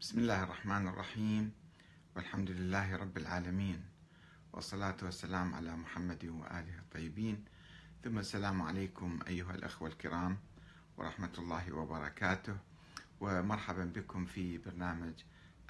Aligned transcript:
بسم 0.00 0.18
الله 0.18 0.42
الرحمن 0.42 0.88
الرحيم. 0.88 1.52
والحمد 2.16 2.50
لله 2.50 2.96
رب 2.96 3.16
العالمين. 3.16 3.84
والصلاة 4.52 4.96
والسلام 5.02 5.54
على 5.54 5.76
محمد 5.76 6.24
وآله 6.24 6.78
الطيبين. 6.78 7.44
ثم 8.04 8.18
السلام 8.18 8.62
عليكم 8.62 9.18
أيها 9.26 9.54
الأخوة 9.54 9.88
الكرام 9.88 10.38
ورحمة 10.96 11.32
الله 11.38 11.72
وبركاته. 11.72 12.56
ومرحبا 13.20 13.84
بكم 13.84 14.26
في 14.26 14.58
برنامج 14.58 15.14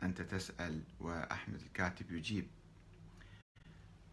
أنت 0.03 0.23
تسأل 0.23 0.83
وأحمد 1.01 1.61
الكاتب 1.61 2.13
يجيب. 2.13 2.47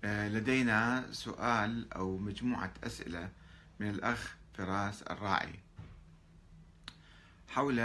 لدينا 0.04 1.11
سؤال 1.11 1.93
أو 1.93 2.18
مجموعة 2.18 2.73
أسئلة 2.84 3.32
من 3.79 3.89
الأخ 3.89 4.36
فراس 4.54 5.02
الراعي 5.02 5.59
حول 7.47 7.79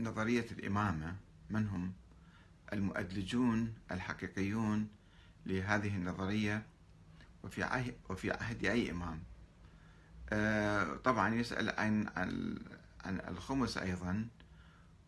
نظرية 0.00 0.46
الإمامة 0.50 1.16
من 1.50 1.68
هم؟ 1.68 1.92
المؤدلجون 2.72 3.74
الحقيقيون 3.90 4.88
لهذه 5.46 5.96
النظرية 5.96 6.66
وفي 7.42 7.62
عهد, 7.62 7.94
وفي 8.08 8.30
عهد 8.30 8.64
أي 8.64 8.90
إمام. 8.90 9.22
آه، 10.30 10.94
طبعا 10.96 11.34
يسأل 11.34 11.70
عن 11.70 12.08
عن 13.04 13.20
الخمس 13.28 13.78
أيضا 13.78 14.28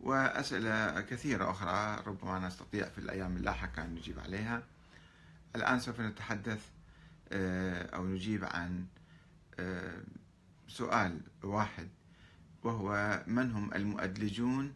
وأسئلة 0.01 1.01
كثيرة 1.01 1.51
أخرى 1.51 2.05
ربما 2.07 2.39
نستطيع 2.47 2.89
في 2.89 2.99
الأيام 2.99 3.37
اللاحقة 3.37 3.85
أن 3.85 3.95
نجيب 3.95 4.21
عليها. 4.21 4.63
الآن 5.57 5.81
سوف 5.81 6.01
نتحدث 6.01 6.69
آه، 7.33 7.83
أو 7.83 8.07
نجيب 8.07 8.45
عن 8.45 8.87
آه، 9.59 10.03
سؤال 10.69 11.21
واحد 11.43 11.89
وهو 12.63 13.23
من 13.27 13.51
هم 13.53 13.75
المؤدلجون 13.75 14.73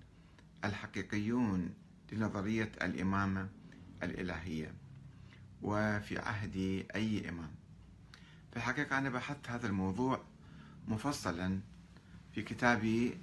الحقيقيون 0.65 1.75
لنظرية 2.13 2.73
الإمامة 2.83 3.49
الإلهية 4.03 4.75
وفي 5.63 6.19
عهد 6.19 6.57
أي 6.95 7.29
إمام. 7.29 7.51
في 8.51 8.57
الحقيقة 8.57 8.99
أنا 8.99 9.11
بحثت 9.11 9.51
هذا 9.51 9.67
الموضوع 9.67 10.21
مفصلا 10.89 11.61
في 12.35 12.43
كتابي 12.43 13.19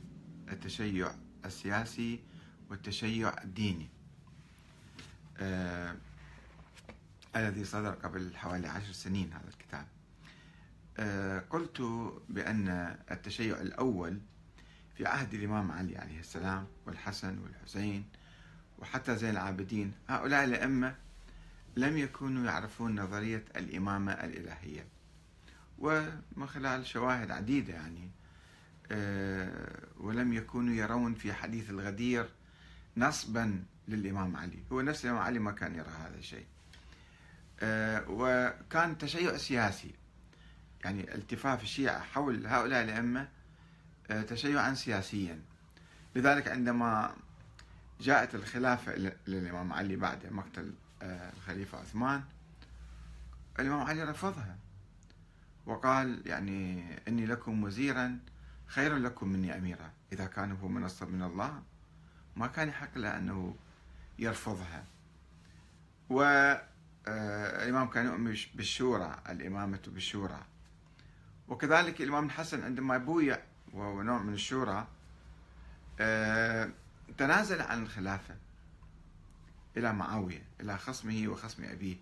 التشيع 0.51 1.11
السياسي 1.45 2.19
والتشيع 2.69 3.43
الديني 3.43 3.89
آه 5.37 5.95
الذي 7.35 7.65
صدر 7.65 7.91
قبل 7.91 8.35
حوالي 8.35 8.67
عشر 8.67 8.91
سنين 8.91 9.33
هذا 9.33 9.49
الكتاب. 9.49 9.85
آه 10.97 11.39
قلت 11.39 11.81
بأن 12.29 12.69
التشيع 13.11 13.61
الأول 13.61 14.19
في 14.99 15.05
عهد 15.05 15.33
الإمام 15.33 15.71
علي 15.71 15.97
عليه 15.97 16.19
السلام 16.19 16.67
والحسن 16.85 17.39
والحسين 17.39 18.05
وحتى 18.79 19.15
زين 19.15 19.29
العابدين 19.29 19.93
هؤلاء 20.09 20.43
الأئمة 20.43 20.95
لم 21.75 21.97
يكونوا 21.97 22.45
يعرفون 22.45 22.99
نظرية 22.99 23.45
الإمامة 23.55 24.11
الإلهية. 24.11 24.85
ومن 25.77 26.47
خلال 26.47 26.85
شواهد 26.85 27.31
عديدة 27.31 27.73
يعني 27.73 28.09
آه، 28.91 29.87
ولم 29.97 30.33
يكونوا 30.33 30.73
يرون 30.73 31.13
في 31.13 31.33
حديث 31.33 31.69
الغدير 31.69 32.29
نصبا 32.97 33.63
للإمام 33.87 34.37
علي. 34.37 34.63
هو 34.71 34.81
نفس 34.81 35.05
الإمام 35.05 35.21
علي 35.21 35.39
ما 35.39 35.51
كان 35.51 35.75
يرى 35.75 35.89
هذا 35.89 36.17
الشيء. 36.17 36.45
آه، 37.59 38.05
وكان 38.09 38.97
تشيع 38.97 39.37
سياسي. 39.37 39.91
يعني 40.83 41.15
التفاف 41.15 41.63
الشيعة 41.63 41.99
حول 41.99 42.47
هؤلاء 42.47 42.83
الأئمة 42.83 43.38
تشيعا 44.11 44.73
سياسيا. 44.73 45.39
لذلك 46.15 46.47
عندما 46.47 47.15
جاءت 48.01 48.35
الخلافة 48.35 48.95
للإمام 49.27 49.73
علي 49.73 49.95
بعد 49.95 50.33
مقتل 50.33 50.73
آه، 51.01 51.31
الخليفة 51.33 51.77
عثمان 51.77 52.23
الإمام 53.59 53.81
علي 53.81 54.03
رفضها 54.03 54.57
وقال 55.65 56.21
يعني 56.25 56.83
إني 57.07 57.25
لكم 57.25 57.63
وزيرا 57.63 58.19
خير 58.67 58.97
لكم 58.97 59.27
مني 59.27 59.57
أميرا. 59.57 59.91
إذا 60.13 60.25
كان 60.25 60.51
هو 60.51 60.67
منصب 60.67 61.09
من 61.09 61.23
الله 61.23 61.63
ما 62.35 62.47
كان 62.47 62.69
يحق 62.69 62.97
له 62.97 63.17
أنه 63.17 63.55
يرفضها. 64.19 64.83
والإمام 66.09 67.87
آه، 67.87 67.91
كان 67.93 68.05
يؤمن 68.05 68.37
بالشورى 68.55 69.21
الإمامة 69.29 69.81
بالشورى. 69.87 70.45
وكذلك 71.47 72.01
الإمام 72.01 72.25
الحسن 72.25 72.63
عندما 72.63 72.97
بويع 72.97 73.39
وهو 73.73 74.01
نوع 74.01 74.21
من 74.21 74.33
الشورى 74.33 74.87
آه، 75.99 76.69
تنازل 77.17 77.61
عن 77.61 77.83
الخلافة 77.83 78.35
إلى 79.77 79.93
معاوية 79.93 80.43
إلى 80.61 80.77
خصمه 80.77 81.27
وخصم 81.27 81.63
أبيه. 81.63 81.97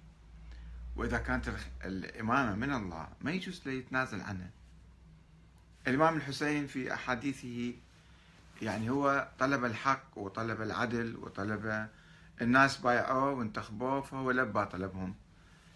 وإذا 0.96 1.18
كانت 1.18 1.52
الإمامة 1.86 2.56
من 2.56 2.74
الله 2.74 3.08
ما 3.22 3.32
يجوز 3.32 3.62
له 3.66 3.72
يتنازل 3.72 4.22
عنها 4.22 4.50
الإمام 5.88 6.18
الحسين 6.18 6.68
في 6.68 6.94
أحاديثه 6.94 7.74
يعني 8.62 8.90
هو 8.90 9.28
طلب 9.40 9.66
الحق 9.66 10.18
وطلب 10.18 10.62
العدل 10.62 11.16
وطلب 11.16 11.88
الناس 12.42 12.78
بايعوه 12.78 13.32
وانتخبوه 13.32 14.02
فهو 14.02 14.32
لبى 14.32 14.66
طلبهم. 14.66 15.16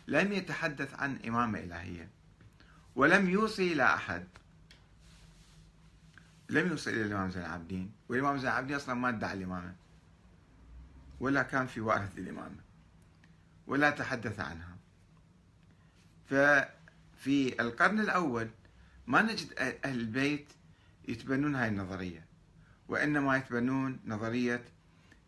لم 0.08 0.34
يتحدث 0.34 0.94
عن 0.94 1.20
إمامة 1.28 1.60
إلهية 1.60 2.10
ولم 2.96 3.30
يوصي 3.30 3.74
إلى 3.74 3.84
أحد. 3.84 4.28
لم 6.52 6.68
يوصل 6.68 6.92
إلى 6.92 7.02
الإمام 7.02 7.30
زين 7.30 7.42
العابدين 7.42 7.92
والإمام 8.10 8.38
زين 8.38 8.48
العابدين 8.50 8.76
أصلا 8.76 8.96
ما 8.96 9.10
ادعى 9.10 9.34
الإمامة 9.34 9.76
ولا 11.20 11.44
كان 11.44 11.68
في 11.68 11.82
وارث 11.82 12.18
الإمامة 12.18 12.56
ولا 13.68 13.90
تحدث 13.90 14.40
عنها. 14.40 14.78
ففي 16.30 17.62
القرن 17.62 18.00
الأول 18.00 18.50
ما 19.08 19.22
نجد 19.22 19.54
أهل 19.60 20.00
البيت 20.00 20.54
يتبنون 21.08 21.56
هاي 21.56 21.68
النظرية 21.68 22.26
وإنما 22.88 23.38
يتبنون 23.38 24.00
نظرية 24.06 24.64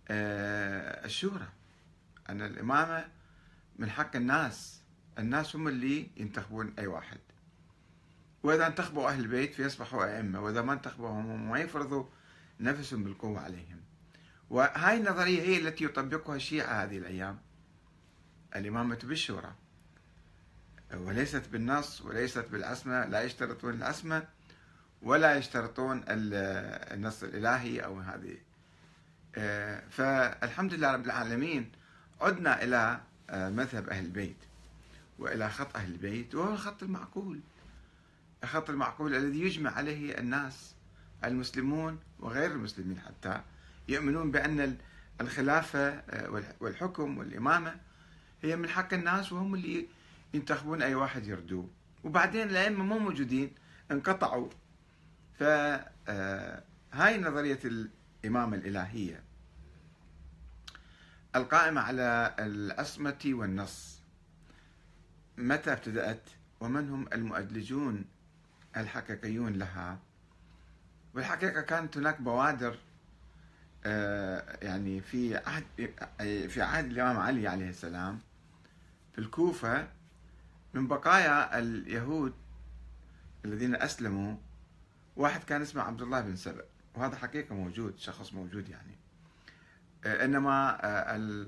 آه، 0.07 1.05
الشورى. 1.05 1.47
أن 2.29 2.41
الإمامة 2.41 3.05
من 3.79 3.89
حق 3.89 4.15
الناس 4.15 4.81
الناس 5.19 5.55
هم 5.55 5.67
اللي 5.67 6.07
ينتخبون 6.17 6.73
أي 6.79 6.87
واحد. 6.87 7.19
وإذا 8.43 8.67
انتخبوا 8.67 9.09
أهل 9.09 9.19
البيت 9.19 9.53
فيصبحوا 9.53 10.17
أئمة 10.17 10.41
وإذا 10.41 10.61
ما 10.61 10.73
انتخبوهم 10.73 11.49
ما 11.49 11.59
يفرضوا 11.59 12.05
نفسهم 12.59 13.03
بالقوة 13.03 13.39
عليهم. 13.39 13.81
وهاي 14.49 14.97
النظرية 14.97 15.41
هي 15.41 15.57
التي 15.57 15.85
يطبقها 15.85 16.35
الشيعة 16.35 16.83
هذه 16.83 16.97
الأيام. 16.97 17.39
الإمامة 18.55 18.99
بالشورى 19.03 19.53
وليست 20.93 21.49
بالنص 21.51 22.01
وليست 22.01 22.45
بالعصمة 22.51 23.05
لا 23.05 23.21
يشترطون 23.23 23.73
العصمة 23.73 24.27
ولا 25.01 25.35
يشترطون 25.35 26.03
النص 26.07 27.23
الإلهي 27.23 27.79
أو 27.79 27.99
هذه. 27.99 28.37
فالحمد 29.89 30.73
لله 30.73 30.91
رب 30.91 31.05
العالمين 31.05 31.71
عدنا 32.21 32.63
إلى 32.63 33.01
مذهب 33.31 33.89
أهل 33.89 34.05
البيت 34.05 34.37
وإلى 35.19 35.49
خط 35.49 35.75
أهل 35.75 35.91
البيت 35.91 36.35
وهو 36.35 36.53
الخط 36.53 36.83
المعقول. 36.83 37.39
الخط 38.43 38.69
المعقول 38.69 39.15
الذي 39.15 39.41
يجمع 39.41 39.71
عليه 39.71 40.17
الناس 40.17 40.75
المسلمون 41.25 41.99
وغير 42.19 42.51
المسلمين 42.51 42.99
حتى 42.99 43.41
يؤمنون 43.87 44.31
بأن 44.31 44.77
الخلافة 45.21 45.89
آه، 45.89 46.43
والحكم 46.59 47.17
والإمامة 47.17 47.75
هي 48.41 48.55
من 48.55 48.69
حق 48.69 48.93
الناس 48.93 49.31
وهم 49.33 49.55
اللي 49.55 49.87
ينتخبون 50.33 50.81
أي 50.81 50.95
واحد 50.95 51.27
يردوه. 51.27 51.69
وبعدين 52.03 52.49
الأئمة 52.49 52.83
مو 52.83 52.99
موجودين 52.99 53.51
انقطعوا. 53.91 54.49
فهاي 55.39 55.85
آه، 57.15 57.17
نظرية 57.17 57.59
الإمامة 57.65 58.57
الإلهية. 58.57 59.23
القائمة 61.35 61.81
على 61.81 62.35
العصمة 62.39 63.21
والنص. 63.25 63.99
متى 65.37 65.73
ابتدأت 65.73 66.29
ومن 66.59 66.89
هم 66.89 67.07
المؤدلجون 67.13 68.05
الحقيقيون 68.77 69.53
لها. 69.53 69.99
والحقيقة 71.13 71.61
كانت 71.61 71.97
هناك 71.97 72.21
بوادر 72.21 72.77
آه، 73.85 74.57
يعني 74.61 75.01
في 75.01 75.37
عهد 75.37 75.63
في 76.49 76.61
عهد 76.61 76.85
الإمام 76.85 77.17
علي 77.19 77.47
عليه 77.47 77.69
السلام. 77.69 78.19
في 79.13 79.19
الكوفة 79.19 79.87
من 80.73 80.87
بقايا 80.87 81.59
اليهود 81.59 82.33
الذين 83.45 83.75
أسلموا 83.75 84.35
واحد 85.15 85.43
كان 85.43 85.61
اسمه 85.61 85.81
عبد 85.81 86.01
الله 86.01 86.21
بن 86.21 86.35
سبأ 86.35 86.63
وهذا 86.95 87.15
حقيقة 87.15 87.55
موجود 87.55 87.97
شخص 87.97 88.33
موجود 88.33 88.69
يعني. 88.69 88.97
آه، 90.05 90.25
إنما 90.25 90.77
آه، 90.85 91.47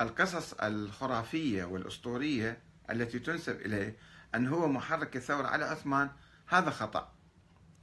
القصص 0.00 0.52
الخرافية 0.52 1.64
والأسطورية 1.64 2.58
التي 2.90 3.18
تنسب 3.18 3.60
إليه 3.60 3.96
أن 4.34 4.46
هو 4.46 4.68
محرك 4.68 5.16
الثورة 5.16 5.46
على 5.46 5.64
عثمان 5.64 6.10
هذا 6.50 6.70
خطأ. 6.70 7.12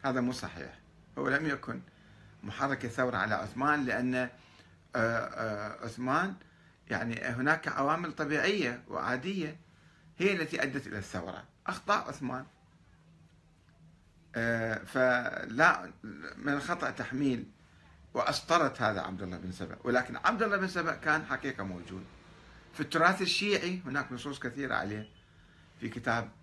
هذا 0.03 0.21
مو 0.21 0.31
صحيح. 0.31 0.79
هو 1.17 1.29
لم 1.29 1.45
يكن 1.45 1.81
محرك 2.43 2.85
الثورة 2.85 3.17
على 3.17 3.35
عثمان 3.35 3.85
لأن 3.85 4.29
عثمان 5.83 6.35
يعني 6.89 7.21
هناك 7.21 7.67
عوامل 7.67 8.13
طبيعية 8.13 8.83
وعادية 8.87 9.57
هي 10.17 10.33
التي 10.33 10.63
أدت 10.63 10.87
إلى 10.87 10.97
الثورة. 10.97 11.43
أخطاء 11.67 12.07
عثمان. 12.07 12.45
فلا 14.85 15.91
من 16.37 16.53
الخطأ 16.53 16.91
تحميل 16.91 17.45
وأسطرت 18.13 18.81
هذا 18.81 19.01
عبد 19.01 19.21
الله 19.21 19.37
بن 19.37 19.51
سبأ. 19.51 19.77
ولكن 19.83 20.17
عبد 20.17 20.43
الله 20.43 20.57
بن 20.57 20.67
سبأ 20.67 20.95
كان 20.95 21.25
حقيقة 21.25 21.63
موجود. 21.63 22.05
في 22.73 22.79
التراث 22.79 23.21
الشيعي 23.21 23.81
هناك 23.85 24.11
نصوص 24.11 24.39
كثيرة 24.39 24.75
عليه 24.75 25.09
في 25.79 25.89
كتاب 25.89 26.23
آه، 26.23 26.36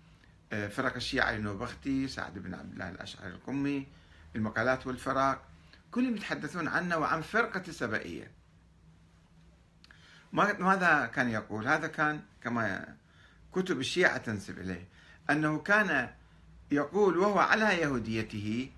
فرق 0.69 0.95
الشيعة 0.95 1.35
النوبختي 1.35 2.07
سعد 2.07 2.33
بن 2.37 2.53
عبد 2.53 2.71
الله 2.73 2.89
الأشعري 2.89 3.31
القمي 3.31 3.87
المقالات 4.35 4.87
والفرق 4.87 5.45
كلهم 5.91 6.15
يتحدثون 6.15 6.67
عنه 6.67 6.97
وعن 6.97 7.21
فرقة 7.21 7.63
السبائية. 7.67 8.31
ماذا 10.33 11.05
كان 11.05 11.29
يقول؟ 11.29 11.67
هذا 11.67 11.87
كان 11.87 12.21
كما 12.43 12.95
كتب 13.53 13.79
الشيعة 13.79 14.17
تنسب 14.17 14.59
إليه 14.59 14.87
أنه 15.29 15.59
كان 15.59 16.09
يقول 16.71 17.17
وهو 17.17 17.39
على 17.39 17.65
يهوديته 17.81 18.71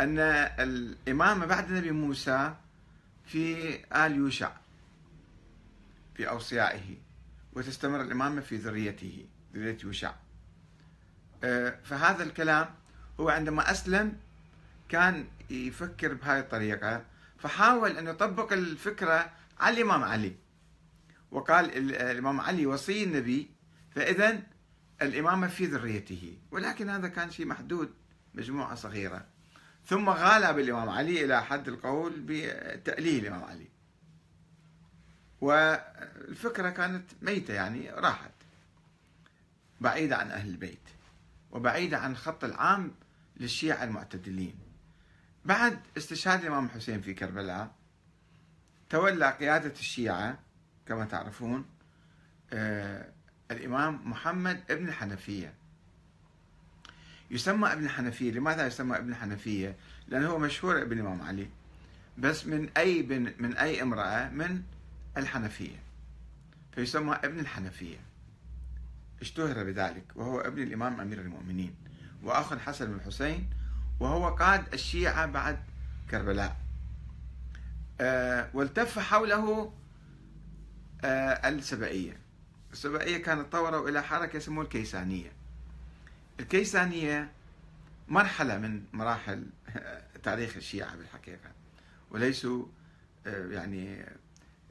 أن 0.00 0.18
الإمامة 0.18 1.46
بعد 1.46 1.70
النبي 1.70 1.90
موسى 1.90 2.54
في 3.26 3.74
آل 4.06 4.16
يوشع 4.16 4.52
في 6.14 6.28
أوصيائه 6.28 6.96
وتستمر 7.52 8.00
الإمامة 8.02 8.40
في 8.40 8.56
ذريته 8.56 9.26
ذرية 9.54 9.78
يوشع. 9.84 10.12
فهذا 11.84 12.22
الكلام 12.22 12.66
هو 13.20 13.28
عندما 13.28 13.70
أسلم 13.70 14.16
كان 14.88 15.26
يفكر 15.50 16.14
بهذه 16.14 16.40
الطريقة. 16.40 17.04
فحاول 17.38 17.96
أن 17.96 18.06
يطبق 18.06 18.52
الفكرة 18.52 19.32
على 19.60 19.76
الإمام 19.76 20.02
علي. 20.02 20.36
وقال 21.30 21.94
الإمام 21.96 22.40
علي 22.40 22.66
وصي 22.66 23.04
النبي 23.04 23.50
فإذا 23.94 24.42
الإمامة 25.02 25.46
في 25.46 25.66
ذريته. 25.66 26.38
ولكن 26.50 26.90
هذا 26.90 27.08
كان 27.08 27.30
شيء 27.30 27.46
محدود 27.46 27.92
مجموعة 28.34 28.74
صغيرة. 28.74 29.26
ثم 29.86 30.08
غالب 30.08 30.58
الإمام 30.58 30.88
علي 30.88 31.24
إلى 31.24 31.44
حد 31.44 31.68
القول 31.68 32.12
بتأليه 32.16 33.20
الإمام 33.20 33.44
علي. 33.44 33.68
والفكرة 35.40 36.70
كانت 36.70 37.04
ميتة 37.22 37.54
يعني 37.54 37.90
راحت. 37.90 38.30
بعيدة 39.80 40.16
عن 40.16 40.30
أهل 40.30 40.48
البيت. 40.48 40.78
وبعيدة 41.54 41.98
عن 41.98 42.12
الخط 42.12 42.44
العام 42.44 42.94
للشيعة 43.36 43.84
المعتدلين. 43.84 44.54
بعد 45.44 45.80
استشهاد 45.96 46.40
الإمام 46.40 46.64
الحسين 46.64 47.00
في 47.00 47.14
كربلاء 47.14 47.74
تولى 48.90 49.30
قيادة 49.30 49.72
الشيعة 49.72 50.38
كما 50.86 51.04
تعرفون 51.04 51.64
آه 52.52 53.08
الإمام 53.50 54.10
محمد 54.10 54.62
ابن 54.70 54.88
الحنفية 54.88 55.54
يسمى 57.30 57.72
ابن 57.72 57.84
الحنفية 57.84 58.30
لماذا 58.30 58.66
يسمى 58.66 58.96
ابن 58.98 59.10
الحنفية 59.10 59.76
لأنه 60.08 60.28
هو 60.28 60.38
مشهور 60.38 60.82
ابن 60.82 60.92
الإمام 60.92 61.22
علي. 61.22 61.48
بس 62.18 62.46
من 62.46 62.68
أي 62.76 63.02
بن 63.02 63.34
من 63.38 63.56
أي 63.56 63.82
امرأة؟ 63.82 64.28
من 64.28 64.62
الحنفية. 65.16 65.82
فيسمى 66.72 67.14
ابن 67.24 67.40
الحنفية. 67.40 67.96
اشتهر 69.24 69.64
بذلك 69.64 70.04
وهو 70.14 70.40
ابن 70.40 70.62
الإمام 70.62 71.00
أمير 71.00 71.20
المؤمنين 71.20 71.74
وأخو 72.22 72.54
الحسن 72.54 72.86
بن 72.86 72.94
الحسين 72.94 73.50
وهو 74.00 74.28
قاد 74.28 74.74
الشيعة 74.74 75.26
بعد 75.26 75.58
كربلاء. 76.10 76.56
أه 78.00 78.50
والتف 78.54 78.98
حوله 78.98 79.72
أه 81.04 81.48
السبائية 81.48 82.16
السبائية 82.72 83.18
كانت 83.18 83.52
طوروا 83.52 83.88
إلى 83.88 84.02
حركة 84.02 84.36
يسموها 84.36 84.64
الكيسانية. 84.64 85.32
الكيسانية 86.40 87.30
مرحلة 88.08 88.58
من 88.58 88.82
مراحل 88.92 89.46
تاريخ 90.22 90.56
الشيعة 90.56 90.96
بالحقيقة 90.96 91.50
وليسوا 92.10 92.66
آه، 93.26 93.46
يعني 93.46 94.06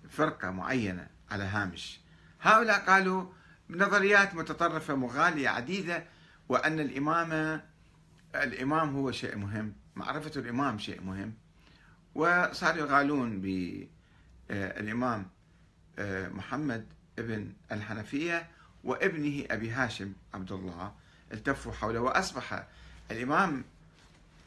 فرقة 0.10 0.52
معينة 0.52 1.08
على 1.32 1.44
هامش. 1.44 2.00
هؤلاء 2.42 2.86
قالوا 2.86 3.26
نظريات 3.70 4.36
متطرفة 4.36 4.96
مغالية 4.96 5.50
عديدة 5.50 6.04
وأن 6.50 6.80
الإمامة 6.80 7.62
الإمام 8.36 8.96
هو 8.96 9.12
شيء 9.12 9.38
مهم 9.38 9.74
معرفة 9.96 10.40
الإمام 10.40 10.80
شيء 10.80 11.02
مهم. 11.02 11.34
وصاروا 12.16 12.78
يغالون 12.88 13.42
بالإمام 14.50 15.26
آه، 16.00 16.30
محمد 16.30 16.86
ابن 17.20 17.54
الحنفية 17.72 18.48
وابنه 18.84 19.46
أبي 19.52 19.72
هاشم 19.72 20.14
عبد 20.34 20.52
الله 20.52 20.94
التفوا 21.34 21.72
حوله. 21.72 22.00
وأصبح 22.00 22.64
الإمام 23.12 23.64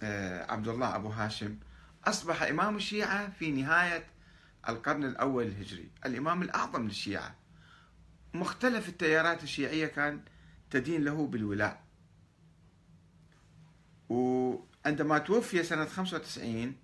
آه، 0.03 0.53
عبد 0.53 0.69
الله 0.69 0.97
أبو 0.97 1.09
هاشم 1.09 1.57
أصبح 2.05 2.43
إمام 2.43 2.77
الشيعة 2.77 3.31
في 3.31 3.51
نهاية 3.53 4.05
القرن 4.69 5.05
الأول 5.05 5.45
الهجري 5.47 5.89
الإمام 6.07 6.43
الأعظم 6.43 6.85
للشيعة. 6.85 7.35
مختلف 8.41 8.89
التيارات 8.89 9.43
الشيعية 9.43 9.87
كان 9.87 10.21
تدين 10.71 11.05
له 11.05 11.27
بالولاء. 11.27 11.83
وعندما 14.09 15.19
توفي 15.19 15.63
سنة 15.63 15.85
95 15.85 16.77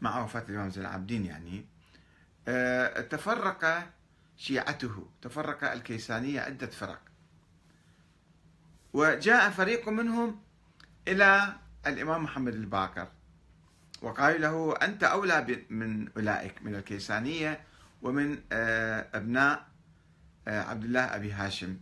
مع 0.00 0.24
وفاة 0.24 0.44
الإمام 0.48 0.70
زين 0.70 0.82
العابدين 0.84 1.24
يعني 1.24 1.66
آه، 2.48 3.00
تفرق 3.00 3.92
شيعته 4.36 5.08
تفرق 5.22 5.72
الكيسانية 5.72 6.40
عدة 6.40 6.66
فرق. 6.66 7.00
وجاء 8.92 9.50
فريق 9.50 9.88
منهم 9.88 10.40
إلى 11.08 11.56
الإمام 11.86 12.22
محمد 12.24 12.54
الباقر 12.54 13.08
وقال 14.02 14.40
له 14.40 14.74
أنت 14.82 15.04
أولى 15.04 15.64
من 15.70 16.08
أولئك 16.16 16.62
من 16.62 16.74
الكيسانية 16.74 17.60
ومن 18.04 18.38
آه، 18.52 19.08
أبناء 19.14 19.66
آه، 20.48 20.62
عبد 20.62 20.84
الله 20.84 21.00
أبي 21.00 21.32
هاشم. 21.32 21.76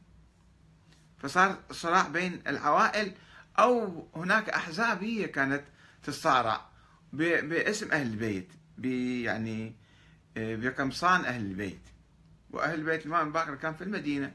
فصار 1.19 1.59
صراع 1.71 2.09
بين 2.09 2.43
العوائل 2.47 3.13
أو 3.59 4.07
هناك 4.17 4.51
أحزاب 4.51 5.03
هي 5.03 5.29
كانت 5.29 5.65
تتصارع 6.03 6.67
باسم 7.13 7.93
أهل 7.93 8.07
البيت 8.07 8.53
يعني 9.25 9.77
آه، 10.37 10.57
بقمصان 10.57 11.25
أهل 11.25 11.41
البيت. 11.41 11.83
وأهل 12.51 12.75
البيت 12.75 13.07
الإمام 13.07 13.27
الباقر 13.27 13.55
كان 13.55 13.75
في 13.75 13.85
المدينة 13.85 14.35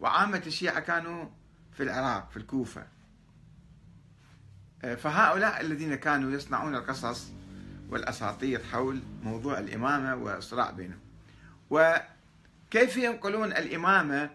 وعامة 0.00 0.42
الشيعة 0.46 0.80
كانوا 0.80 1.26
في 1.72 1.82
العراق 1.82 2.30
في 2.30 2.36
الكوفة. 2.36 2.86
فهؤلاء 4.82 5.60
الذين 5.60 5.94
كانوا 5.94 6.30
يصنعون 6.30 6.74
القصص 6.74 7.32
والأساطير 7.88 8.62
حول 8.72 9.02
موضوع 9.22 9.58
الإمامة 9.58 10.14
والصراع 10.14 10.70
بينهم. 10.70 11.01
وكيف 11.72 12.96
ينقلون 12.96 13.52
الإمامة 13.52 14.30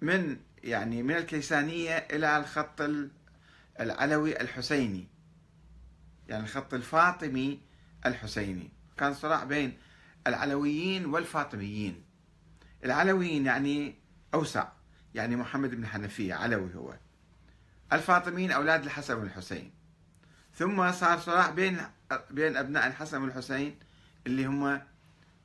من 0.00 0.36
يعني 0.64 1.02
من 1.02 1.16
الكيسانية 1.16 1.96
إلى 1.96 2.36
الخط 2.36 2.90
العلوي 3.80 4.40
الحسيني؟ 4.40 5.08
يعني 6.28 6.44
الخط 6.44 6.74
الفاطمي 6.74 7.60
الحسيني. 8.06 8.70
كان 8.96 9.14
صراع 9.14 9.44
بين 9.44 9.78
العلويين 10.26 11.06
والفاطميين. 11.06 12.04
العلويين 12.84 13.46
يعني 13.46 13.94
أوسع 14.34 14.68
يعني 15.14 15.36
محمد 15.36 15.74
بن 15.74 15.86
حنفية 15.86 16.34
علوي 16.34 16.74
هو. 16.74 16.94
الفاطميين 17.92 18.50
أولاد 18.50 18.84
الحسن 18.84 19.14
والحسين. 19.14 19.72
ثم 20.54 20.92
صار 20.92 21.18
صراع 21.18 21.50
بين 21.50 21.80
بين 22.30 22.56
أبناء 22.56 22.86
الحسن 22.86 23.22
والحسين 23.22 23.78
اللي 24.26 24.46
هم 24.46 24.80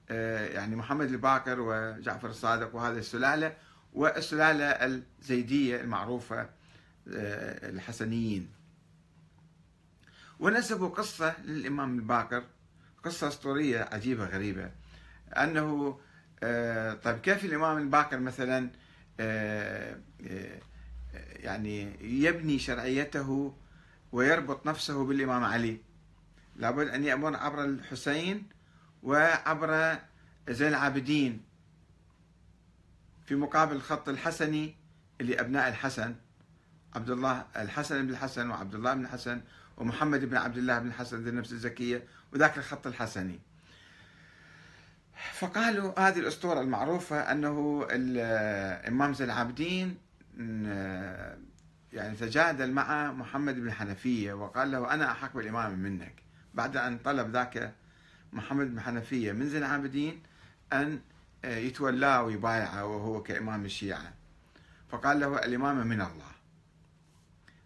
يعني 0.10 0.76
محمد 0.76 1.08
الباقر 1.10 1.60
وجعفر 1.60 2.30
الصادق 2.30 2.76
وهذه 2.76 2.98
السلالة 2.98 3.54
والسلالة 3.94 4.66
الزيدية 4.66 5.82
المعروفة 5.82 6.40
آه، 6.40 7.70
الحسنيين. 7.70 8.50
ونسبوا 10.40 10.90
قصة 10.90 11.36
للإمام 11.46 12.00
الباقر 12.00 12.44
قصة 13.04 13.28
أسطورية 13.28 13.90
عجيبة 13.92 14.26
غريبة 14.26 14.72
أنه 15.38 16.00
آه، 16.44 16.94
طيب 16.94 17.18
كيف 17.18 17.46
الإمام 17.46 17.78
الباقر 17.78 18.20
مثلا 18.20 18.70
آه، 19.20 19.98
آه، 20.28 20.60
يعني 21.36 21.96
يبني 22.02 22.60
شرعيته 22.60 23.56
ويربط 24.12 24.68
نفسه 24.68 25.06
بالإمام 25.06 25.44
علي؟ 25.44 25.78
لابد 26.56 26.88
أن 26.88 27.04
يأمر 27.04 27.36
عبر 27.36 27.64
الحسين 27.64 28.44
وعبر 29.06 29.98
زين 30.50 30.68
العابدين 30.68 31.42
في 33.26 33.36
مقابل 33.36 33.76
الخط 33.76 34.10
الحسني 34.10 34.76
اللي 35.22 35.40
أبناء 35.40 35.70
الحسن 35.70 36.16
عبد 36.96 37.10
الله 37.10 37.46
الحسن 37.56 38.06
بن 38.06 38.10
الحسن 38.10 38.50
وعبد 38.50 38.76
الله 38.76 38.94
بن 38.94 39.06
الحسن 39.06 39.42
ومحمد 39.78 40.26
بن 40.26 40.38
عبد 40.38 40.58
الله 40.58 40.80
بن 40.80 40.88
الحسن 40.88 41.24
ذي 41.24 41.30
النفس 41.30 41.52
الزكية 41.52 42.04
وذاك 42.34 42.58
الخط 42.58 42.88
الحسني. 42.88 43.40
فقالوا 45.34 46.00
هذه 46.00 46.20
الأسطورة 46.20 46.62
المعروفة 46.62 47.32
أنه 47.32 47.88
الإمام 47.92 49.14
زين 49.14 49.28
العابدين 49.28 49.98
يعني 51.94 52.16
تجادل 52.20 52.72
مع 52.72 53.12
محمد 53.12 53.56
بن 53.56 53.68
الحنفية 53.68 54.34
وقال 54.34 54.72
له 54.72 54.94
أنا 54.94 55.12
أحق 55.12 55.34
بالإمامة 55.34 55.76
منك 55.76 56.14
بعد 56.54 56.78
أن 56.78 56.98
طلب 56.98 57.30
ذاك 57.32 57.74
محمد 58.36 58.72
بن 58.72 58.80
حنفية 58.82 59.32
من 59.32 59.50
زين 59.50 59.64
العابدين 59.64 60.22
أن 60.74 61.00
يتولاه 61.44 62.24
ويبايعه 62.24 62.86
وهو 62.86 63.24
كإمام 63.24 63.66
الشيعة. 63.66 64.14
فقال 64.90 65.20
له 65.20 65.46
الإمامة 65.46 65.84
من 65.84 66.02
الله. 66.02 66.32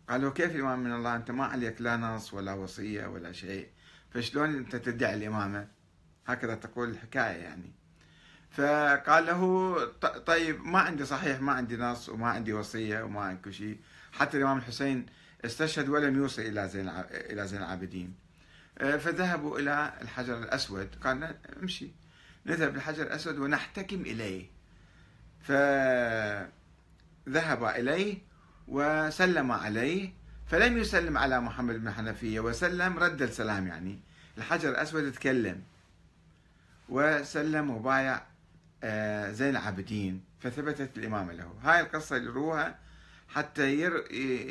قال 0.10 0.22
له 0.22 0.32
كيف 0.32 0.56
الإمامة 0.56 0.84
من 0.84 0.94
الله؟ 0.94 1.16
أنت 1.16 1.32
ما 1.32 1.46
عليك 1.46 1.82
لا 1.82 1.98
نص 1.98 2.34
ولا 2.34 2.54
وصية 2.54 3.08
ولا 3.08 3.32
شيء. 3.32 3.68
فشلون 4.14 4.56
أنت 4.56 4.76
تدعي 4.76 5.14
الإمامة 5.14 5.68
هكذا 6.28 6.56
تقول 6.56 6.90
الحكاية 6.90 7.38
يعني. 7.38 7.72
فقال 8.52 9.26
له 9.26 9.76
طيب 10.26 10.66
ما 10.66 10.80
عندي 10.80 11.06
صحيح 11.06 11.42
ما 11.42 11.52
عندي 11.52 11.78
نص 11.78 12.10
وما 12.10 12.30
عندي 12.30 12.54
وصية 12.54 13.04
وما 13.04 13.22
عندي 13.22 13.54
شيء. 13.54 13.78
حتى 14.12 14.38
الإمام 14.38 14.58
الحسين 14.58 15.06
استشهد 15.46 15.90
ولم 15.90 16.16
يوصي 16.16 16.50
إلى 16.50 17.48
زين 17.48 17.62
العابدين. 17.62 18.14
آه، 18.14 18.29
فذهبوا 18.78 19.60
إلى 19.60 19.94
الحجر 20.02 20.40
الأسود. 20.44 20.90
قال 21.04 21.36
امشي. 21.62 21.92
نذهب 22.46 22.76
للحجر 22.76 23.04
الأسود 23.04 23.38
ونحتكم 23.38 24.02
إليه. 24.02 24.46
فذهب 25.42 26.50
إليه 27.64 28.18
وسلم 28.68 29.52
عليه 29.52 30.14
فلم 30.48 30.78
يسلم 30.78 31.18
على 31.18 31.40
محمد 31.42 31.76
بن 31.76 31.92
حنفية 31.92 32.40
وسلم 32.40 33.00
رد 33.00 33.22
السلام 33.22 33.68
يعني. 33.68 34.00
الحجر 34.38 34.70
الأسود 34.70 35.12
تكلم 35.12 35.64
وسلم 36.90 37.70
وبايع 37.70 38.22
آه، 38.84 39.32
زين 39.32 39.50
العابدين 39.50 40.24
فثبتت 40.40 40.98
الإمامة 40.98 41.34
له. 41.34 41.54
هاي 41.64 41.80
القصة 41.80 42.18
اللي 42.18 42.30
روها 42.30 42.80
حتى 43.30 43.74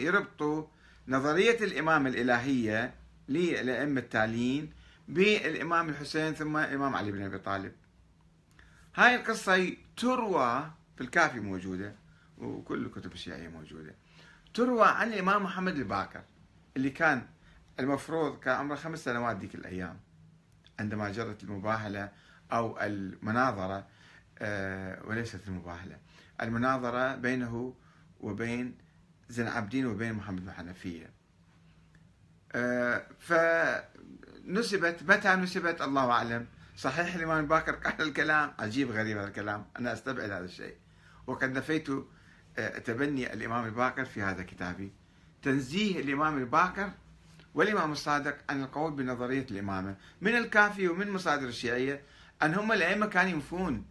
يربطوا 0.05 0.67
نظرية 1.09 1.65
الإمامة 1.65 2.09
الإلهية 2.09 2.95
للأئمة 3.29 4.01
التاليين 4.01 4.73
بالإمام 5.09 5.89
الحسين 5.89 6.35
ثم 6.35 6.57
الإمام 6.57 6.95
علي 6.97 7.13
بن 7.13 7.23
أبي 7.23 7.39
طالب. 7.39 7.73
هاي 8.95 9.15
القصة 9.15 9.77
تروى 9.97 10.71
في 10.97 11.01
الكافي 11.01 11.41
موجودة 11.41 11.95
وكل 12.39 12.87
الكتب 12.87 13.13
الشيعية 13.13 13.49
موجودة. 13.49 13.95
تروى 14.55 14.87
عن 14.87 15.13
الإمام 15.13 15.43
محمد 15.43 15.77
الباكر 15.77 16.23
اللي 16.77 16.91
كان 16.91 17.23
المفروض 17.81 18.39
كان 18.39 18.55
عمره 18.57 18.77
خمس 18.77 19.05
سنوات 19.05 19.37
ذيك 19.37 19.55
الأيام 19.55 20.01
عندما 20.81 21.11
جرت 21.13 21.43
المباهلة 21.45 22.13
أو 22.53 22.81
المناظرة 22.81 23.87
آه، 24.39 25.07
وليست 25.07 25.49
المباهلة 25.49 25.99
المناظرة 26.43 27.15
بينه 27.17 27.75
وبين 28.21 28.75
زين 29.29 29.47
العابدين 29.47 29.87
وبين 29.87 30.13
محمد 30.13 30.45
بن 30.45 30.53
حنفية. 30.53 31.07
آه، 31.07 31.11
فنسبت 33.19 35.03
متى 35.09 35.35
نسبت؟ 35.35 35.83
الله 35.83 36.11
أعلم. 36.11 36.47
صحيح 36.77 37.15
الإمام 37.15 37.41
الباكر 37.41 37.73
قال 37.73 38.09
الكلام 38.09 38.53
عجيب 38.59 38.91
غريب 38.91 39.17
هذا 39.17 39.29
الكلام 39.29 39.67
أنا 39.79 39.93
أستبعد 39.93 40.31
هذا 40.31 40.45
الشيء. 40.45 40.77
وقد 41.27 41.53
نفيت 41.53 41.89
آه، 42.59 42.79
تبني 42.79 43.33
الإمام 43.33 43.65
الباكر 43.65 44.05
في 44.05 44.23
هذا 44.23 44.43
كتابي. 44.43 44.93
تنزيه 45.43 46.01
الإمام 46.01 46.39
الباكر 46.39 46.91
والإمام 47.55 47.93
الصادق 47.93 48.37
عن 48.51 48.63
القول 48.63 48.93
بنظرية 48.93 49.47
الإمامة. 49.51 49.97
من 50.21 50.37
الكافي 50.37 50.89
ومن 50.89 51.11
مصادر 51.11 51.49
الشيعية 51.49 52.03
أن 52.43 52.55
هم 52.55 52.73
الأئمة 52.73 53.07
كانوا 53.07 53.31
ينفون. 53.31 53.85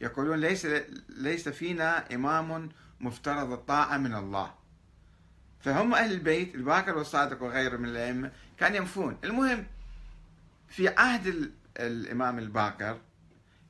يقولون 0.00 0.38
ليس 0.38 0.66
ليس 1.08 1.48
فينا 1.48 2.14
إمام 2.14 2.68
مفترض 3.00 3.52
الطاعة 3.52 3.96
من 3.98 4.14
الله. 4.14 4.61
فهم 5.62 5.94
أهل 5.94 6.12
البيت 6.12 6.54
الباكر 6.54 6.98
والصادق 6.98 7.42
وغيره 7.42 7.76
من 7.76 7.88
الأئمة 7.88 8.30
كانوا 8.58 8.76
ينفون. 8.76 9.18
المهم 9.24 9.66
في 10.68 10.88
عهد 10.88 11.52
الإمام 11.80 12.38
الباكر 12.38 13.00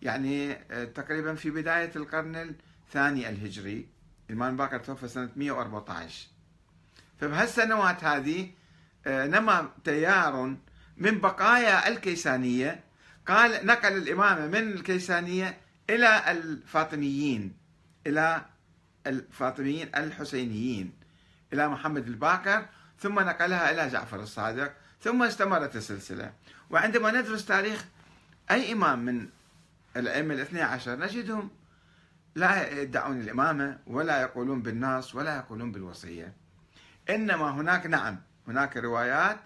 يعني 0.02 0.52
آه، 0.52 0.84
تقريبا 0.84 1.34
في 1.34 1.50
بداية 1.50 1.90
القرن 1.96 2.54
الثاني 2.86 3.28
الهجري 3.28 3.88
الإمام 4.30 4.52
الباكر 4.52 4.78
توفى 4.78 5.08
سنة 5.08 5.30
114 5.36 6.28
فبهالسنوات 7.20 8.04
هذه 8.04 8.50
آه، 9.06 9.26
نما 9.26 9.70
تيار 9.84 10.56
من 10.96 11.18
بقايا 11.18 11.88
الكيسانية. 11.88 12.80
قال 13.26 13.66
نقل 13.66 13.96
الإمامة 13.96 14.46
من 14.46 14.72
الكيسانية 14.72 15.58
إلى 15.90 16.30
الفاطميين 16.30 17.56
إلى 18.06 18.46
الفاطميين 19.06 19.88
الحسينيين. 19.96 20.92
إلى 21.52 21.68
محمد 21.68 22.06
الباكر 22.06 22.66
ثم 22.98 23.20
نقلها 23.20 23.70
إلى 23.70 23.88
جعفر 23.88 24.20
الصادق 24.20 24.72
ثم 25.00 25.22
استمرت 25.22 25.76
السلسلة. 25.76 26.32
وعندما 26.70 27.10
ندرس 27.10 27.46
تاريخ 27.46 27.84
أي 28.50 28.72
إمام 28.72 28.98
من 28.98 29.28
الأئمة 29.96 30.34
الاثني 30.34 30.62
عشر 30.62 30.98
نجدهم 30.98 31.50
لا 32.34 32.80
يدعون 32.80 33.20
الإمامة 33.20 33.78
ولا 33.86 34.20
يقولون 34.20 34.62
بالنص 34.62 35.14
ولا 35.14 35.36
يقولون 35.36 35.72
بالوصية. 35.72 36.32
إنما 37.10 37.50
هناك 37.50 37.86
نعم 37.86 38.18
هناك 38.48 38.76
روايات 38.76 39.36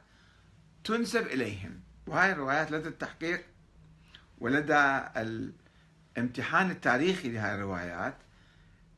تنسب 0.85 1.27
إليهم. 1.27 1.81
وهذه 2.07 2.33
الروايات 2.33 2.71
لدى 2.71 2.89
التحقيق 2.89 3.45
ولدى 4.39 5.01
الامتحان 6.17 6.71
التاريخي 6.71 7.29
لهذه 7.29 7.55
الروايات. 7.55 8.15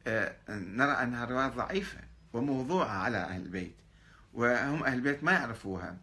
آه، 0.06 0.36
نرى 0.48 0.92
أنها 0.92 1.24
روايات 1.24 1.52
ضعيفة. 1.52 2.07
وموضوعة 2.38 2.88
على 2.88 3.18
أهل 3.18 3.42
البيت 3.42 3.76
وهم 4.34 4.84
أهل 4.84 4.94
البيت 4.94 5.24
ما 5.24 5.32
يعرفوها. 5.32 5.96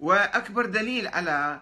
وأكبر 0.00 0.66
دليل 0.66 1.08
على 1.08 1.60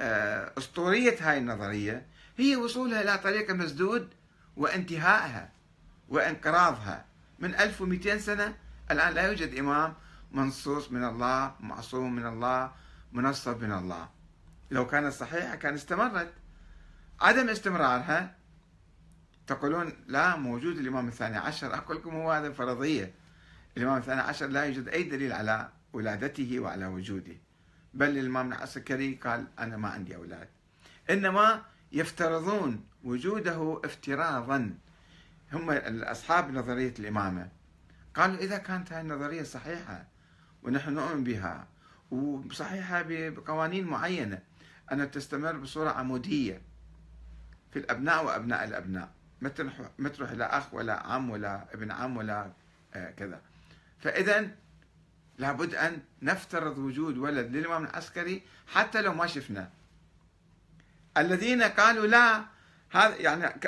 آه، 0.00 0.52
أسطورية 0.58 1.16
هاي 1.20 1.38
النظرية 1.38 2.06
هي 2.38 2.56
وصولها 2.56 3.00
إلى 3.02 3.18
طريق 3.18 3.50
مسدود 3.50 4.08
وانتهائها 4.56 5.50
وانقراضها. 6.08 7.04
من 7.38 7.54
1200 7.54 8.18
سنة 8.18 8.54
الآن 8.90 9.12
لا 9.14 9.22
يوجد 9.22 9.54
إمام 9.58 9.94
منصوص 10.32 10.92
من 10.92 11.04
الله 11.04 11.54
معصوم 11.60 12.16
من 12.16 12.26
الله 12.26 12.72
منصب 13.12 13.62
من 13.62 13.72
الله. 13.72 14.08
لو 14.70 14.86
كانت 14.86 15.12
صحيحة 15.12 15.54
كان 15.56 15.74
استمرت. 15.74 16.32
عدم 17.20 17.48
استمرارها 17.48 18.34
تقولون 19.46 19.92
لا 20.06 20.36
موجود 20.36 20.78
الإمام 20.78 21.08
الثاني 21.08 21.36
عشر 21.36 21.74
أقول 21.74 21.96
لكم 21.96 22.10
هو 22.10 22.32
هذا 22.32 22.52
فرضية 22.52 23.14
الإمام 23.76 23.98
الثاني 23.98 24.20
عشر 24.20 24.46
لا 24.46 24.64
يوجد 24.64 24.88
أي 24.88 25.02
دليل 25.02 25.32
على 25.32 25.68
ولادته 25.92 26.60
وعلى 26.60 26.86
وجوده. 26.86 27.36
بل 27.94 28.18
الإمام 28.18 28.52
العسكري 28.52 29.14
قال 29.14 29.46
أنا 29.58 29.76
ما 29.76 29.88
عندي 29.88 30.16
أولاد. 30.16 30.48
إنما 31.10 31.62
يفترضون 31.92 32.84
وجوده 33.04 33.80
افتراضا. 33.84 34.74
هم 35.52 35.70
أصحاب 36.02 36.50
نظرية 36.50 36.94
الإمامة. 36.98 37.48
قالوا 38.14 38.36
إذا 38.36 38.58
كانت 38.58 38.92
هذه 38.92 39.00
النظرية 39.00 39.42
صحيحة 39.42 40.06
ونحن 40.62 40.94
نؤمن 40.94 41.24
بها 41.24 41.68
وصحيحة 42.10 43.04
بقوانين 43.08 43.86
معينة 43.86 44.38
أن 44.92 45.10
تستمر 45.10 45.56
بصورة 45.56 45.90
عمودية 45.90 46.62
في 47.70 47.78
الأبناء 47.78 48.24
وأبناء 48.24 48.64
الأبناء. 48.64 49.12
ما 49.98 50.08
تروح 50.08 50.30
إلى 50.30 50.44
أخ 50.44 50.74
ولا 50.74 51.06
عم 51.06 51.30
ولا 51.30 51.74
ابن 51.74 51.90
عم 51.90 52.16
ولا 52.16 52.52
آه، 52.94 53.10
كذا. 53.10 53.40
فإذا 54.02 54.50
لابد 55.38 55.74
أن 55.74 56.02
نفترض 56.22 56.78
وجود 56.78 57.18
ولد 57.18 57.56
للإمام 57.56 57.84
العسكري 57.84 58.42
حتى 58.66 59.02
لو 59.02 59.14
ما 59.14 59.26
شفنا 59.26 59.70
الذين 61.16 61.62
قالوا 61.62 62.06
لا 62.06 62.44
هذا 62.90 63.16
يعني 63.16 63.60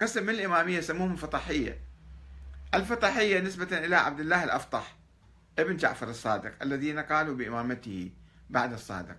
قسم 0.00 0.22
من 0.22 0.30
الإمامية 0.30 0.78
يسموهم 0.78 1.16
فطحية 1.16 1.80
الفطحية 2.74 3.40
نسبة 3.40 3.78
إلى 3.78 3.96
عبد 3.96 4.20
الله 4.20 4.44
الأفطح 4.44 4.96
ابن 5.58 5.76
جعفر 5.76 6.10
الصادق 6.10 6.52
الذين 6.62 6.98
قالوا 6.98 7.34
بإمامته 7.34 8.10
بعد 8.50 8.72
الصادق. 8.72 9.16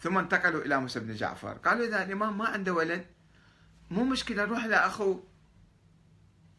ثم 0.00 0.18
انتقلوا 0.18 0.64
إلى 0.64 0.80
موسى 0.80 1.00
بن 1.00 1.14
جعفر. 1.14 1.52
قالوا 1.52 1.86
إذا 1.86 2.02
الإمام 2.02 2.38
ما 2.38 2.48
عنده 2.48 2.72
ولد 2.72 3.06
مو 3.90 4.04
مشكلة 4.04 4.44
نروح 4.44 4.64
لأخوه 4.64 5.24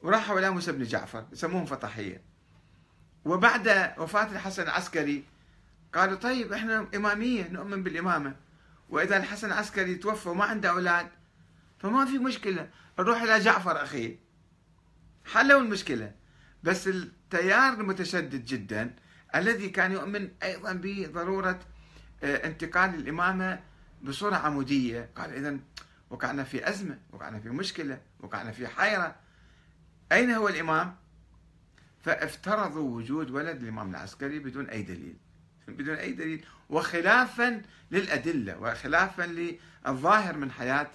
وراحوا 0.02 0.40
إلى 0.40 0.50
موسى 0.50 0.72
بن 0.72 0.84
جعفر 0.84 1.26
يسموهم 1.32 1.66
فطحية 1.66 2.22
وبعد 3.28 3.94
وفاة 3.98 4.32
الحسن 4.32 4.64
العسكري 4.64 5.24
قالوا 5.94 6.16
طيب 6.16 6.54
إحنا 6.54 6.88
إمامية 6.96 7.48
نؤمن 7.50 7.84
بالإمامة. 7.84 8.36
وإذا 8.90 9.18
الحسن 9.18 9.48
العسكري 9.48 9.96
توفى 9.96 10.30
وما 10.30 10.46
عنده 10.46 10.70
أولاد 10.70 11.08
فما 11.80 12.06
في 12.06 12.18
مشكلة. 12.18 12.70
نروح 13.00 13.22
إلى 13.22 13.40
جعفر 13.40 13.84
أخيه 13.84 14.20
حلوا 15.26 15.62
المشكلة. 15.62 16.12
بس 16.64 16.88
التيار 16.88 17.74
المتشدد 17.74 18.46
جدا 18.46 18.96
الذي 19.36 19.70
كان 19.70 19.92
يؤمن 19.92 20.30
أيضا 20.44 20.80
بضرورة 20.84 21.60
آه، 22.24 22.48
انتقال 22.48 22.96
الإمامة 22.96 23.60
بصورة 24.04 24.36
عمودية. 24.36 25.10
قال 25.16 25.34
إذا 25.34 25.58
وقعنا 26.10 26.44
في 26.44 26.70
أزمة 26.70 27.00
وقعنا 27.12 27.40
في 27.40 27.50
مشكلة 27.50 28.02
وقعنا 28.20 28.52
في 28.52 28.68
حيرة. 28.68 29.16
أين 30.12 30.32
هو 30.32 30.48
الإمام؟ 30.48 30.96
فافترضوا 32.08 32.98
وجود 32.98 33.32
ولد 33.32 33.62
الإمام 33.64 33.90
العسكري 33.90 34.40
بدون 34.40 34.66
أي 34.70 34.82
دليل 34.82 35.16
بدون 35.68 35.96
أي 35.96 36.12
دليل 36.12 36.46
وخلافا 36.70 37.62
للأدلة 37.92 38.60
وخلافا 38.60 39.58
للظاهر 39.86 40.38
من 40.38 40.52
حياة 40.52 40.88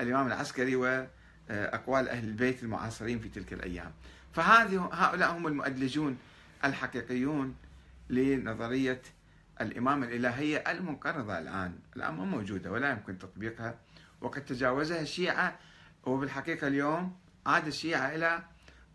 الإمام 0.00 0.26
العسكري 0.26 0.76
وأقوال 0.76 2.08
أهل 2.08 2.24
البيت 2.28 2.62
المعاصرين 2.62 3.18
في 3.18 3.28
تلك 3.28 3.52
الأيام. 3.52 3.92
فهذه 4.32 4.90
هؤلاء 4.92 5.36
هم 5.36 5.46
المؤدلجون 5.46 6.18
الحقيقيون 6.64 7.56
لنظرية 8.10 9.02
الإمامة 9.60 10.06
الإلهية 10.06 10.56
المنقرضة 10.56 11.38
الآن. 11.38 11.78
الآن 11.96 12.14
ما 12.14 12.24
موجودة 12.24 12.72
ولا 12.72 12.90
يمكن 12.90 13.18
تطبيقها 13.18 13.78
وقد 14.20 14.44
تجاوزها 14.44 15.00
الشيعة 15.00 15.58
وبالحقيقة 16.04 16.66
اليوم 16.66 17.16
عاد 17.46 17.66
الشيعة 17.66 18.14
إلى 18.14 18.42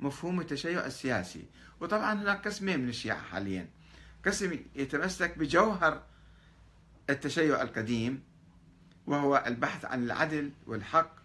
مفهوم 0.02 0.40
التشيع 0.40 0.86
السياسي. 0.86 1.46
وطبعا 1.80 2.14
هناك 2.14 2.48
قسمين 2.48 2.80
من 2.80 2.90
الشيعة 2.90 3.22
حاليا. 3.22 3.70
قسم 4.26 4.60
يتمسك 4.76 5.38
بجوهر 5.38 6.04
التشيع 7.10 7.62
القديم 7.62 8.24
وهو 9.08 9.44
البحث 9.48 9.86
عن 9.86 10.04
العدل 10.04 10.52
والحق 10.68 11.16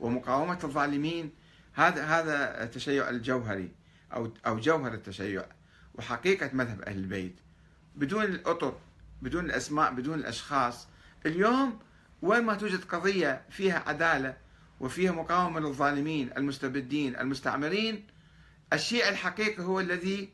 ومقاومة 0.00 0.58
الظالمين. 0.64 1.30
هذا 1.72 2.04
هذا 2.04 2.64
التشيع 2.64 3.08
الجوهري 3.08 3.70
أو 4.12 4.32
أو 4.46 4.58
جوهر 4.58 4.94
التشيع 4.94 5.46
وحقيقة 5.94 6.50
مذهب 6.52 6.82
أهل 6.82 6.96
البيت. 6.96 7.36
بدون 7.96 8.24
الأطر 8.24 8.78
بدون 9.22 9.44
الأسماء 9.44 9.94
بدون 9.94 10.18
الأشخاص 10.18 10.86
اليوم 11.26 11.78
وين 12.22 12.44
ما 12.44 12.54
توجد 12.54 12.84
قضية 12.84 13.42
فيها 13.50 13.82
عدالة 13.86 14.36
وفيها 14.80 15.12
مقاومة 15.12 15.60
للظالمين 15.60 16.30
المستبدين 16.36 17.16
المستعمرين 17.16 18.06
الشيء 18.72 19.08
الحقيقي 19.08 19.62
هو 19.62 19.80
الذي 19.80 20.28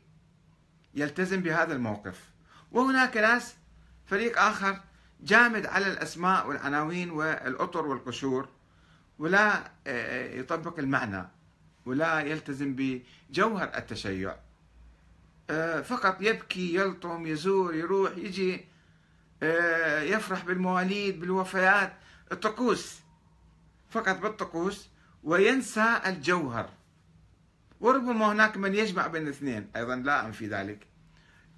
يلتزم 0.95 1.41
بهذا 1.41 1.73
الموقف. 1.73 2.19
وهناك 2.71 3.17
ناس 3.17 3.55
فريق 4.05 4.39
آخر 4.39 4.81
جامد 5.21 5.65
على 5.65 5.87
الأسماء 5.87 6.47
والعناوين 6.47 7.11
والأطر 7.11 7.85
والقشور 7.85 8.49
ولا 9.19 9.71
آه، 9.87 10.35
يطبق 10.35 10.79
المعنى 10.79 11.27
ولا 11.85 12.19
يلتزم 12.19 12.75
بجوهر 12.75 13.71
التشيع. 13.77 14.35
آه، 15.49 15.81
فقط 15.81 16.17
يبكي 16.21 16.75
يلطم 16.75 17.27
يزور 17.27 17.75
يروح 17.75 18.17
يجي 18.17 18.65
آه، 19.43 20.01
يفرح 20.01 20.45
بالمواليد 20.45 21.19
بالوفيات. 21.19 21.93
الطقوس 22.31 22.99
فقط 23.89 24.19
بالطقوس 24.19 24.89
وينسى 25.23 26.01
الجوهر. 26.05 26.69
وربما 27.81 28.31
هناك 28.31 28.57
من 28.57 28.75
يجمع 28.75 29.07
بين 29.07 29.23
الاثنين. 29.23 29.69
أيضا 29.75 29.95
لا 29.95 30.25
أنفي 30.25 30.47
ذلك. 30.47 30.87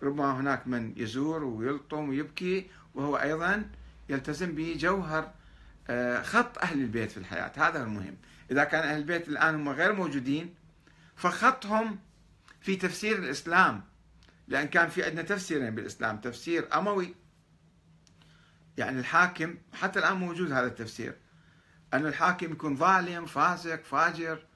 ربما 0.03 0.39
هناك 0.39 0.67
من 0.67 0.93
يزور 0.97 1.43
ويلطم 1.43 2.09
ويبكي 2.09 2.69
وهو 2.95 3.17
أيضا 3.17 3.69
يلتزم 4.09 4.55
بجوهر 4.55 5.31
آه، 5.89 6.21
خط 6.21 6.57
أهل 6.57 6.81
البيت 6.81 7.11
في 7.11 7.17
الحياة. 7.17 7.51
هذا 7.57 7.83
المهم. 7.83 8.17
إذا 8.51 8.63
كان 8.63 8.83
أهل 8.83 8.97
البيت 8.97 9.27
الآن 9.27 9.55
هم 9.55 9.69
غير 9.69 9.93
موجودين 9.93 10.55
فخطهم 11.15 11.99
في 12.61 12.75
تفسير 12.75 13.17
الإسلام 13.17 13.83
لأن 14.47 14.67
كان 14.67 14.89
في 14.89 15.03
عندنا 15.03 15.21
تفسيرين 15.21 15.75
بالإسلام. 15.75 16.17
تفسير 16.17 16.77
أموي. 16.77 17.15
يعني 18.77 18.99
الحاكم 18.99 19.57
حتى 19.73 19.99
الآن 19.99 20.17
موجود 20.17 20.51
هذا 20.51 20.67
التفسير. 20.67 21.15
أن 21.93 22.05
الحاكم 22.05 22.51
يكون 22.51 22.75
ظالم 22.75 23.25
فاسق 23.25 23.83
فاجر. 23.83 24.52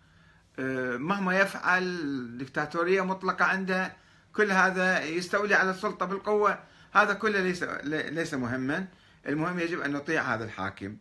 مهما 0.97 1.39
يفعل 1.39 2.37
دكتاتورية 2.37 3.01
مطلقة 3.01 3.45
عنده 3.45 3.93
كل 4.33 4.51
هذا 4.51 5.03
يستولي 5.03 5.55
على 5.55 5.71
السلطة 5.71 6.05
بالقوة. 6.05 6.59
هذا 6.91 7.13
كله 7.13 7.41
ليس 7.41 7.63
ليس 7.63 8.33
مهما. 8.33 8.87
المهم 9.27 9.59
يجب 9.59 9.81
أن 9.81 9.91
نطيع 9.91 10.21
هذا 10.33 10.45
الحاكم. 10.45 10.97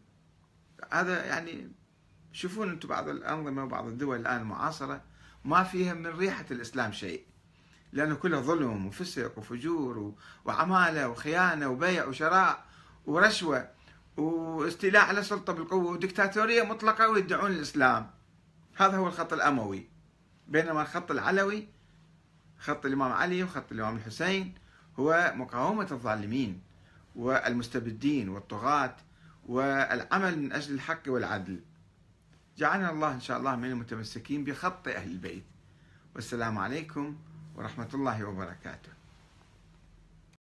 هذا 0.92 1.25
يعني 1.25 1.73
شوفون 2.33 2.71
أنتم 2.71 2.88
بعض 2.88 3.09
الأنظمة 3.09 3.64
وبعض 3.64 3.87
الدول 3.87 4.21
الآن 4.21 4.40
المعاصرة 4.40 5.03
ما 5.45 5.62
فيها 5.62 5.95
من 5.95 6.07
ريحة 6.07 6.45
الإسلام 6.51 6.92
شيء. 6.92 7.25
لأنه 7.92 8.14
كله 8.14 8.40
ظلم 8.40 8.87
وفسق 8.87 9.38
وفجور 9.38 10.14
وعمالة 10.45 11.09
وخيانة 11.09 11.69
وبيع 11.69 12.05
وشراء 12.05 12.64
ورشوة 13.07 13.69
واستيلاء 14.16 15.05
على 15.05 15.21
السلطة 15.21 15.53
بالقوة. 15.53 15.92
ودكتاتورية 15.92 16.62
مطلقة 16.62 17.09
ويدعون 17.09 17.51
الإسلام. 17.51 18.15
هذا 18.77 18.97
هو 18.97 19.07
الخط 19.07 19.33
الأموي. 19.33 19.89
بينما 20.49 20.83
الخط 20.83 21.11
العلوي 21.11 21.69
خط 22.59 22.87
الإمام 22.87 23.12
علي 23.12 23.43
وخط 23.43 23.73
الإمام 23.73 23.97
الحسين 23.97 24.55
هو 24.99 25.33
مقاومة 25.37 25.89
الظالمين 25.93 26.62
والمستبدين 27.17 28.29
والطغاة 28.29 28.97
والعمل 29.47 30.39
من 30.39 30.53
أجل 30.53 30.75
الحق 30.75 31.03
والعدل. 31.07 31.61
جعلنا 32.57 32.91
الله 32.91 33.15
إن 33.15 33.21
شاء 33.21 33.39
الله 33.39 33.57
من 33.57 33.71
المتمسكين 33.71 34.45
بخط 34.45 34.89
أهل 34.89 35.11
البيت. 35.11 35.45
والسلام 36.15 36.59
عليكم 36.59 37.17
ورحمة 37.55 37.89
الله 37.95 38.25
وبركاته. 38.25 38.95